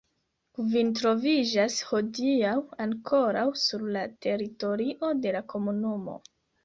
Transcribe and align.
Kvin 0.59 0.87
troviĝas 0.99 1.75
hodiaŭ 1.91 2.55
ankoraŭ 2.85 3.45
sur 3.67 3.87
la 3.99 4.07
teritorio 4.27 5.13
de 5.27 5.35
la 5.37 5.45
komunumo. 5.55 6.17